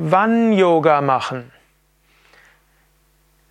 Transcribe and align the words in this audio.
Wann 0.00 0.52
Yoga 0.52 1.00
machen? 1.00 1.50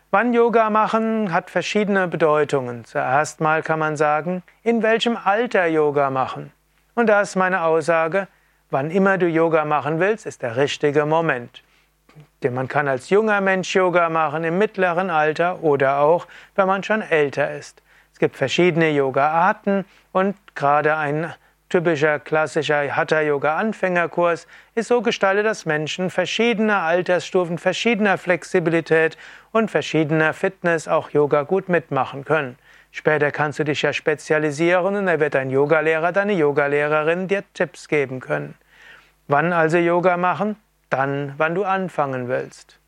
Wann 0.09 0.33
Yoga 0.33 0.71
machen 0.71 1.31
hat 1.31 1.51
verschiedene 1.51 2.07
Bedeutungen. 2.07 2.85
Zuerst 2.85 3.39
mal 3.39 3.61
kann 3.61 3.77
man 3.77 3.95
sagen, 3.95 4.41
in 4.63 4.81
welchem 4.81 5.15
Alter 5.15 5.67
Yoga 5.67 6.09
machen. 6.09 6.51
Und 6.95 7.07
da 7.07 7.21
ist 7.21 7.35
meine 7.35 7.61
Aussage, 7.63 8.27
wann 8.71 8.89
immer 8.89 9.17
du 9.17 9.27
Yoga 9.27 9.65
machen 9.65 9.99
willst, 9.99 10.25
ist 10.25 10.41
der 10.41 10.55
richtige 10.55 11.05
Moment. 11.05 11.61
Denn 12.41 12.53
man 12.53 12.67
kann 12.67 12.87
als 12.87 13.09
junger 13.09 13.41
Mensch 13.41 13.75
Yoga 13.75 14.09
machen, 14.09 14.43
im 14.43 14.57
mittleren 14.57 15.09
Alter 15.09 15.61
oder 15.61 15.99
auch, 15.99 16.27
wenn 16.55 16.67
man 16.67 16.83
schon 16.83 17.01
älter 17.01 17.51
ist. 17.51 17.81
Es 18.13 18.19
gibt 18.19 18.37
verschiedene 18.37 18.91
Yoga-Arten 18.91 19.83
und 20.13 20.35
gerade 20.55 20.95
ein 20.95 21.33
typischer 21.67 22.19
klassischer 22.19 22.95
Hatha-Yoga-Anfängerkurs 22.95 24.47
ist 24.75 24.87
so 24.87 25.01
gestaltet, 25.01 25.45
dass 25.45 25.65
Menschen 25.65 26.09
verschiedener 26.09 26.83
Altersstufen, 26.83 27.57
verschiedener 27.57 28.17
Flexibilität 28.17 29.17
und 29.51 29.69
verschiedener 29.69 30.33
Fitness 30.33 30.87
auch 30.87 31.09
Yoga 31.09 31.43
gut 31.43 31.67
mitmachen 31.67 32.23
können. 32.23 32.57
Später 32.97 33.29
kannst 33.29 33.59
du 33.59 33.65
dich 33.65 33.81
ja 33.81 33.91
spezialisieren 33.91 34.95
und 34.95 35.05
da 35.05 35.19
wird 35.19 35.35
dein 35.35 35.49
Yogalehrer, 35.49 36.13
deine 36.13 36.31
Yogalehrerin 36.31 37.27
dir 37.27 37.43
Tipps 37.53 37.89
geben 37.89 38.21
können. 38.21 38.55
Wann 39.27 39.51
also 39.51 39.77
Yoga 39.77 40.15
machen? 40.15 40.55
Dann, 40.89 41.33
wann 41.35 41.55
du 41.55 41.65
anfangen 41.65 42.29
willst. 42.29 42.79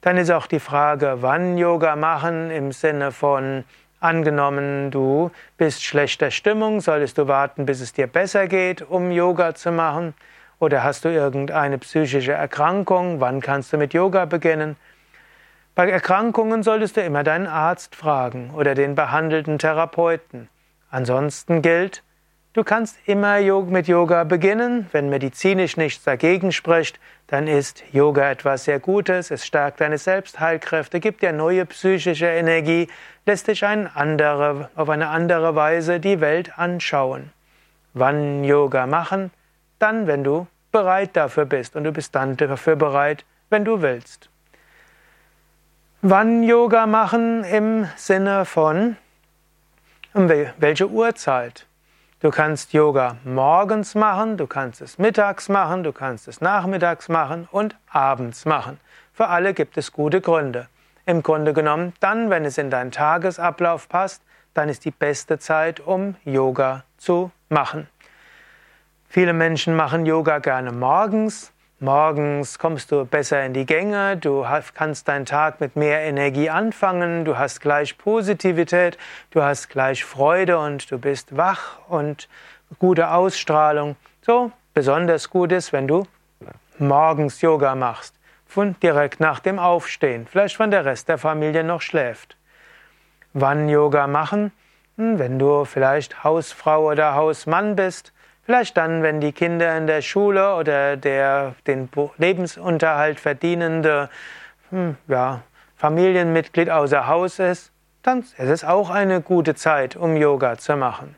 Dann 0.00 0.16
ist 0.16 0.30
auch 0.30 0.46
die 0.46 0.60
Frage, 0.60 1.16
wann 1.22 1.58
Yoga 1.58 1.96
machen 1.96 2.52
im 2.52 2.70
Sinne 2.70 3.10
von 3.10 3.64
angenommen, 3.98 4.92
du 4.92 5.32
bist 5.56 5.82
schlechter 5.82 6.30
Stimmung, 6.30 6.80
solltest 6.80 7.18
du 7.18 7.26
warten, 7.26 7.66
bis 7.66 7.80
es 7.80 7.92
dir 7.92 8.06
besser 8.06 8.46
geht, 8.46 8.80
um 8.80 9.10
Yoga 9.10 9.56
zu 9.56 9.72
machen? 9.72 10.14
Oder 10.60 10.84
hast 10.84 11.04
du 11.04 11.08
irgendeine 11.08 11.78
psychische 11.78 12.32
Erkrankung? 12.32 13.18
Wann 13.18 13.40
kannst 13.40 13.72
du 13.72 13.76
mit 13.76 13.92
Yoga 13.92 14.26
beginnen? 14.26 14.76
Bei 15.74 15.88
Erkrankungen 15.88 16.62
solltest 16.62 16.96
du 16.96 17.02
immer 17.02 17.22
deinen 17.22 17.46
Arzt 17.46 17.94
fragen 17.94 18.50
oder 18.54 18.74
den 18.74 18.94
behandelten 18.94 19.58
Therapeuten. 19.58 20.48
Ansonsten 20.90 21.62
gilt, 21.62 22.02
du 22.52 22.64
kannst 22.64 22.98
immer 23.06 23.40
mit 23.62 23.86
Yoga 23.86 24.24
beginnen. 24.24 24.88
Wenn 24.90 25.08
medizinisch 25.08 25.76
nichts 25.76 26.04
dagegen 26.04 26.50
spricht, 26.50 26.98
dann 27.28 27.46
ist 27.46 27.84
Yoga 27.92 28.30
etwas 28.30 28.64
sehr 28.64 28.80
Gutes. 28.80 29.30
Es 29.30 29.46
stärkt 29.46 29.80
deine 29.80 29.98
Selbstheilkräfte, 29.98 30.98
gibt 30.98 31.22
dir 31.22 31.32
neue 31.32 31.64
psychische 31.66 32.26
Energie, 32.26 32.88
lässt 33.24 33.46
dich 33.46 33.64
eine 33.64 33.94
andere, 33.94 34.70
auf 34.74 34.88
eine 34.88 35.08
andere 35.08 35.54
Weise 35.54 36.00
die 36.00 36.20
Welt 36.20 36.58
anschauen. 36.58 37.32
Wann 37.94 38.42
Yoga 38.42 38.86
machen? 38.86 39.30
Dann, 39.78 40.06
wenn 40.08 40.24
du 40.24 40.46
bereit 40.72 41.10
dafür 41.14 41.44
bist. 41.44 41.76
Und 41.76 41.84
du 41.84 41.92
bist 41.92 42.14
dann 42.14 42.36
dafür 42.36 42.76
bereit, 42.76 43.24
wenn 43.48 43.64
du 43.64 43.82
willst. 43.82 44.29
Wann 46.02 46.42
Yoga 46.42 46.86
machen 46.86 47.44
im 47.44 47.86
Sinne 47.94 48.46
von 48.46 48.96
welche 50.14 50.88
Uhrzeit? 50.88 51.66
Du 52.20 52.30
kannst 52.30 52.72
Yoga 52.72 53.18
morgens 53.22 53.94
machen, 53.94 54.38
du 54.38 54.46
kannst 54.46 54.80
es 54.80 54.96
mittags 54.96 55.50
machen, 55.50 55.82
du 55.82 55.92
kannst 55.92 56.26
es 56.26 56.40
nachmittags 56.40 57.10
machen 57.10 57.46
und 57.52 57.76
abends 57.90 58.46
machen. 58.46 58.80
Für 59.12 59.28
alle 59.28 59.52
gibt 59.52 59.76
es 59.76 59.92
gute 59.92 60.22
Gründe. 60.22 60.68
Im 61.04 61.22
Grunde 61.22 61.52
genommen, 61.52 61.92
dann, 62.00 62.30
wenn 62.30 62.46
es 62.46 62.56
in 62.56 62.70
deinen 62.70 62.92
Tagesablauf 62.92 63.86
passt, 63.86 64.22
dann 64.54 64.70
ist 64.70 64.86
die 64.86 64.92
beste 64.92 65.38
Zeit, 65.38 65.80
um 65.80 66.16
Yoga 66.24 66.84
zu 66.96 67.30
machen. 67.50 67.88
Viele 69.06 69.34
Menschen 69.34 69.76
machen 69.76 70.06
Yoga 70.06 70.38
gerne 70.38 70.72
morgens, 70.72 71.52
Morgens 71.82 72.58
kommst 72.58 72.92
du 72.92 73.06
besser 73.06 73.42
in 73.42 73.54
die 73.54 73.64
Gänge, 73.64 74.18
du 74.18 74.44
kannst 74.74 75.08
deinen 75.08 75.24
Tag 75.24 75.62
mit 75.62 75.76
mehr 75.76 76.02
Energie 76.02 76.50
anfangen, 76.50 77.24
du 77.24 77.38
hast 77.38 77.62
gleich 77.62 77.96
Positivität, 77.96 78.98
du 79.30 79.42
hast 79.42 79.70
gleich 79.70 80.04
Freude 80.04 80.58
und 80.58 80.90
du 80.90 80.98
bist 80.98 81.38
wach 81.38 81.78
und 81.88 82.28
gute 82.78 83.10
Ausstrahlung. 83.10 83.96
So, 84.20 84.52
besonders 84.74 85.30
gut 85.30 85.52
ist, 85.52 85.72
wenn 85.72 85.88
du 85.88 86.06
morgens 86.78 87.40
Yoga 87.40 87.74
machst, 87.74 88.14
von 88.46 88.76
direkt 88.82 89.18
nach 89.18 89.40
dem 89.40 89.58
Aufstehen, 89.58 90.26
vielleicht 90.30 90.60
wenn 90.60 90.70
der 90.70 90.84
Rest 90.84 91.08
der 91.08 91.16
Familie 91.16 91.64
noch 91.64 91.80
schläft. 91.80 92.36
Wann 93.32 93.70
Yoga 93.70 94.06
machen? 94.06 94.52
Hm, 94.98 95.18
wenn 95.18 95.38
du 95.38 95.64
vielleicht 95.64 96.24
Hausfrau 96.24 96.90
oder 96.90 97.14
Hausmann 97.14 97.74
bist, 97.74 98.12
Vielleicht 98.50 98.76
dann, 98.76 99.04
wenn 99.04 99.20
die 99.20 99.30
Kinder 99.30 99.76
in 99.76 99.86
der 99.86 100.02
Schule 100.02 100.56
oder 100.56 100.96
der 100.96 101.54
den 101.68 101.88
Lebensunterhalt 102.18 103.20
verdienende 103.20 104.10
hm, 104.70 104.96
ja, 105.06 105.42
Familienmitglied 105.76 106.68
außer 106.68 107.06
Haus 107.06 107.38
ist, 107.38 107.70
dann 108.02 108.22
ist 108.22 108.38
es 108.38 108.64
auch 108.64 108.90
eine 108.90 109.20
gute 109.20 109.54
Zeit, 109.54 109.94
um 109.94 110.16
Yoga 110.16 110.58
zu 110.58 110.74
machen. 110.74 111.14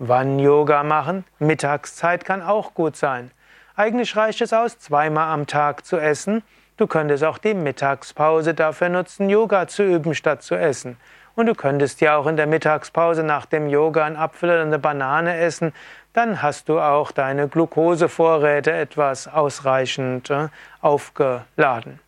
Wann 0.00 0.40
Yoga 0.40 0.82
machen? 0.82 1.24
Mittagszeit 1.38 2.24
kann 2.24 2.42
auch 2.42 2.74
gut 2.74 2.96
sein. 2.96 3.30
Eigentlich 3.76 4.16
reicht 4.16 4.40
es 4.40 4.52
aus, 4.52 4.76
zweimal 4.80 5.32
am 5.32 5.46
Tag 5.46 5.86
zu 5.86 5.98
essen. 5.98 6.42
Du 6.78 6.88
könntest 6.88 7.22
auch 7.22 7.38
die 7.38 7.54
Mittagspause 7.54 8.54
dafür 8.54 8.88
nutzen, 8.88 9.30
Yoga 9.30 9.68
zu 9.68 9.84
üben, 9.84 10.16
statt 10.16 10.42
zu 10.42 10.56
essen. 10.56 10.96
Und 11.38 11.46
du 11.46 11.54
könntest 11.54 12.00
ja 12.00 12.16
auch 12.16 12.26
in 12.26 12.36
der 12.36 12.48
Mittagspause 12.48 13.22
nach 13.22 13.46
dem 13.46 13.68
Yoga 13.68 14.04
einen 14.04 14.16
Apfel 14.16 14.50
oder 14.50 14.62
eine 14.62 14.80
Banane 14.80 15.36
essen, 15.36 15.72
dann 16.12 16.42
hast 16.42 16.68
du 16.68 16.80
auch 16.80 17.12
deine 17.12 17.46
Glukosevorräte 17.46 18.72
etwas 18.72 19.28
ausreichend 19.28 20.30
äh, 20.30 20.48
aufgeladen. 20.80 22.00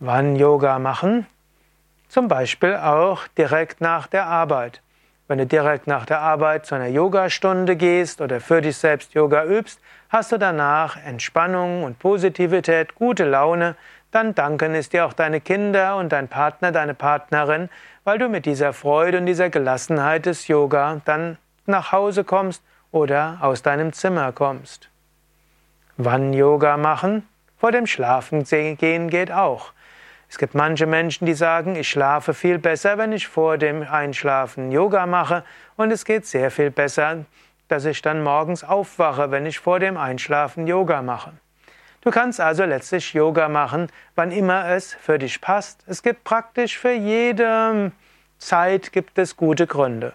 Wann 0.00 0.36
Yoga 0.36 0.78
machen? 0.78 1.24
Zum 2.08 2.28
Beispiel 2.28 2.76
auch 2.76 3.26
direkt 3.38 3.80
nach 3.80 4.06
der 4.06 4.26
Arbeit. 4.26 4.82
Wenn 5.26 5.38
du 5.38 5.46
direkt 5.46 5.86
nach 5.86 6.04
der 6.04 6.20
Arbeit 6.20 6.66
zu 6.66 6.74
einer 6.74 6.88
Yogastunde 6.88 7.74
gehst 7.74 8.20
oder 8.20 8.42
für 8.42 8.60
dich 8.60 8.76
selbst 8.76 9.14
Yoga 9.14 9.46
übst, 9.46 9.80
hast 10.10 10.30
du 10.30 10.36
danach 10.36 10.98
Entspannung 11.02 11.84
und 11.84 11.98
Positivität, 11.98 12.94
gute 12.96 13.24
Laune, 13.24 13.76
dann 14.10 14.34
danken 14.34 14.74
es 14.74 14.88
dir 14.88 15.06
auch 15.06 15.12
deine 15.12 15.40
Kinder 15.40 15.96
und 15.96 16.10
dein 16.10 16.28
Partner, 16.28 16.72
deine 16.72 16.94
Partnerin, 16.94 17.68
weil 18.04 18.18
du 18.18 18.28
mit 18.28 18.46
dieser 18.46 18.72
Freude 18.72 19.18
und 19.18 19.26
dieser 19.26 19.50
Gelassenheit 19.50 20.26
des 20.26 20.48
Yoga 20.48 21.00
dann 21.04 21.38
nach 21.66 21.92
Hause 21.92 22.24
kommst 22.24 22.62
oder 22.90 23.38
aus 23.40 23.62
deinem 23.62 23.92
Zimmer 23.92 24.32
kommst. 24.32 24.88
Wann 25.96 26.32
Yoga 26.32 26.76
machen? 26.76 27.28
Vor 27.58 27.72
dem 27.72 27.86
Schlafen 27.86 28.44
gehen 28.44 29.10
geht 29.10 29.30
auch. 29.30 29.72
Es 30.28 30.38
gibt 30.38 30.54
manche 30.54 30.86
Menschen, 30.86 31.26
die 31.26 31.34
sagen, 31.34 31.76
ich 31.76 31.88
schlafe 31.88 32.34
viel 32.34 32.58
besser, 32.58 32.98
wenn 32.98 33.12
ich 33.12 33.26
vor 33.26 33.58
dem 33.58 33.82
Einschlafen 33.82 34.70
Yoga 34.70 35.06
mache 35.06 35.44
und 35.76 35.90
es 35.90 36.04
geht 36.04 36.24
sehr 36.24 36.50
viel 36.50 36.70
besser, 36.70 37.24
dass 37.68 37.84
ich 37.84 38.00
dann 38.00 38.22
morgens 38.22 38.64
aufwache, 38.64 39.30
wenn 39.30 39.44
ich 39.44 39.58
vor 39.58 39.78
dem 39.78 39.96
Einschlafen 39.96 40.66
Yoga 40.66 41.02
mache. 41.02 41.32
Du 42.02 42.10
kannst 42.10 42.40
also 42.40 42.64
letztlich 42.64 43.12
Yoga 43.12 43.48
machen, 43.50 43.88
wann 44.14 44.32
immer 44.32 44.68
es 44.70 44.94
für 44.94 45.18
dich 45.18 45.40
passt. 45.40 45.84
Es 45.86 46.02
gibt 46.02 46.24
praktisch 46.24 46.78
für 46.78 46.92
jede 46.92 47.92
Zeit 48.38 48.92
gibt 48.92 49.18
es 49.18 49.36
gute 49.36 49.66
Gründe. 49.66 50.14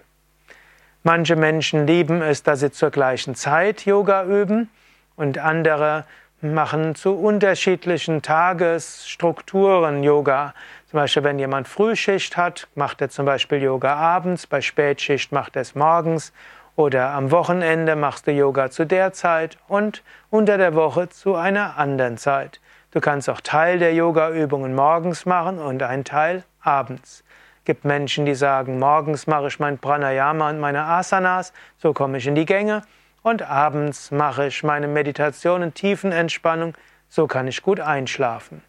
Manche 1.03 1.35
Menschen 1.35 1.85
lieben 1.85 2.23
es, 2.23 2.41
dass 2.41 2.62
sie 2.62 2.72
zur 2.72 2.90
gleichen 2.90 3.35
Zeit 3.35 3.85
Yoga 3.85 4.26
üben 4.26 4.72
und 5.16 5.37
andere 5.37 6.05
machen 6.41 6.96
zu 6.96 7.14
unterschiedlichen 7.14 8.23
Tagesstrukturen 8.23 10.02
Yoga. 10.02 10.55
Zum 10.90 10.97
Beispiel, 10.97 11.23
wenn 11.23 11.38
jemand 11.38 11.67
Frühschicht 11.67 12.35
hat, 12.35 12.67
macht 12.73 13.02
er 13.02 13.09
zum 13.09 13.28
Beispiel 13.28 13.61
Yoga 13.61 13.96
abends, 13.96 14.47
bei 14.47 14.61
Spätschicht 14.61 15.31
macht 15.31 15.55
er 15.55 15.61
es 15.61 15.76
morgens 15.76 16.34
oder 16.76 17.12
am 17.12 17.32
Wochenende 17.32 17.96
machst 17.96 18.28
du 18.28 18.32
Yoga 18.32 18.70
zu 18.70 18.86
der 18.86 19.14
Zeit 19.14 19.58
und 19.68 20.04
unter 20.30 20.58
der 20.58 20.76
Woche 20.76 21.10
zu 21.10 21.36
einer 21.36 21.78
anderen 21.78 22.18
Zeit. 22.18 22.60
Du 22.92 23.02
kannst 23.02 23.30
auch 23.30 23.42
Teil 23.42 23.80
der 23.80 23.94
Yoga-Übungen 23.94 24.76
morgens 24.76 25.26
machen 25.26 25.60
und 25.60 25.84
einen 25.84 26.04
Teil 26.04 26.44
abends. 26.62 27.24
Es 27.60 27.66
gibt 27.66 27.86
Menschen, 27.86 28.26
die 28.26 28.36
sagen, 28.36 28.80
morgens 28.80 29.28
mache 29.28 29.48
ich 29.48 29.60
mein 29.60 29.78
Pranayama 29.78 30.50
und 30.50 30.60
meine 30.60 30.84
Asanas, 30.84 31.52
so 31.78 31.94
komme 31.94 32.20
ich 32.20 32.28
in 32.28 32.36
die 32.36 32.46
Gänge, 32.46 32.84
und 33.22 33.42
abends 33.42 34.12
mache 34.12 34.48
ich 34.48 34.64
meine 34.64 34.88
Meditation 34.88 35.64
und 35.64 35.76
Tiefenentspannung, 35.76 36.76
so 37.10 37.26
kann 37.26 37.48
ich 37.48 37.64
gut 37.64 37.80
einschlafen. 37.80 38.62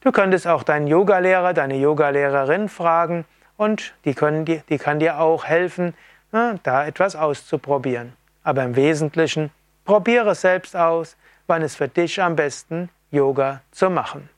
Du 0.00 0.12
könntest 0.12 0.46
auch 0.46 0.62
deinen 0.62 0.86
Yogalehrer, 0.86 1.52
deine 1.52 1.76
Yogalehrerin 1.76 2.68
fragen 2.68 3.26
und 3.56 3.94
die, 4.04 4.14
können, 4.14 4.44
die, 4.44 4.62
die 4.68 4.78
kann 4.78 4.98
dir 4.98 5.20
auch 5.20 5.44
helfen, 5.44 5.94
da 6.32 6.86
etwas 6.86 7.16
auszuprobieren. 7.16 8.12
aber 8.42 8.64
im 8.64 8.74
Wesentlichen 8.76 9.50
probiere 9.84 10.34
selbst 10.34 10.74
aus, 10.76 11.16
wann 11.46 11.62
es 11.62 11.76
für 11.76 11.88
dich 11.88 12.20
am 12.22 12.36
besten 12.36 12.90
Yoga 13.10 13.60
zu 13.70 13.90
machen. 13.90 14.30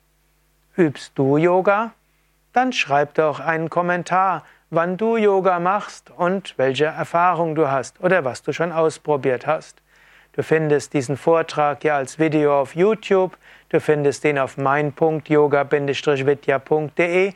Übst 0.76 1.12
du 1.14 1.36
Yoga? 1.36 1.92
Dann 2.52 2.72
schreib 2.72 3.14
doch 3.14 3.38
einen 3.40 3.70
Kommentar, 3.70 4.44
wann 4.70 4.96
du 4.96 5.16
Yoga 5.16 5.60
machst 5.60 6.10
und 6.10 6.54
welche 6.56 6.86
Erfahrung 6.86 7.54
du 7.54 7.70
hast 7.70 8.00
oder 8.00 8.24
was 8.24 8.42
du 8.42 8.52
schon 8.52 8.72
ausprobiert 8.72 9.46
hast. 9.46 9.80
Du 10.32 10.42
findest 10.42 10.94
diesen 10.94 11.18
Vortrag 11.18 11.84
ja 11.84 11.96
als 11.96 12.18
Video 12.18 12.58
auf 12.58 12.74
YouTube, 12.74 13.36
du 13.68 13.78
findest 13.80 14.24
ihn 14.24 14.38
auf 14.38 14.56
mein.yoga-vidya.de, 14.56 17.34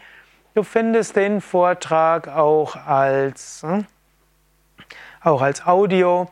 du 0.55 0.63
findest 0.63 1.17
den 1.17 1.43
Vortrag 1.43 2.29
auch 2.29 2.77
als, 2.87 3.61
hm, 3.63 3.85
auch 5.27 5.43
als 5.43 5.67
Audio 5.67 6.29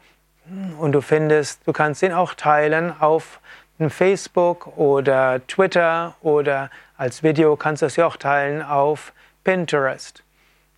und 0.79 0.93
du 0.93 1.01
findest, 1.01 1.67
du 1.67 1.73
kannst 1.73 2.03
ihn 2.03 2.13
auch 2.13 2.35
teilen 2.35 2.95
auf 3.01 3.41
Facebook 3.89 4.79
oder 4.79 5.45
Twitter 5.47 6.15
oder 6.23 6.71
als 6.97 7.23
Video 7.23 7.57
kannst 7.57 7.83
du 7.83 7.87
es 7.87 7.97
ja 7.97 8.07
auch 8.07 8.17
teilen 8.17 8.63
auf 8.63 9.13
Pinterest. 9.43 10.23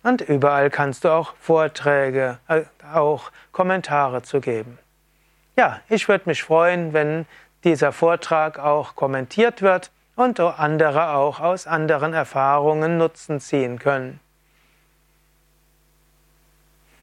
Und 0.01 0.21
überall 0.21 0.69
kannst 0.69 1.03
du 1.03 1.09
auch 1.09 1.35
Vorträge, 1.39 2.39
äh, 2.47 2.63
auch 2.93 3.31
Kommentare 3.51 4.23
zu 4.23 4.41
geben. 4.41 4.79
Ja, 5.55 5.79
ich 5.89 6.07
würde 6.07 6.23
mich 6.27 6.41
freuen, 6.41 6.93
wenn 6.93 7.25
dieser 7.63 7.91
Vortrag 7.91 8.57
auch 8.57 8.95
kommentiert 8.95 9.61
wird 9.61 9.91
und 10.15 10.39
andere 10.39 11.09
auch 11.09 11.39
aus 11.39 11.67
anderen 11.67 12.13
Erfahrungen 12.13 12.97
Nutzen 12.97 13.39
ziehen 13.39 13.77
können. 13.77 14.19